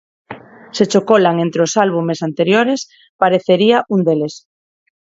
[0.77, 2.81] Se cho colan entre os albumes anteriores
[3.21, 4.33] parecería un deles.